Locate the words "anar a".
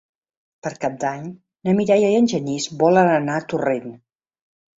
3.19-3.45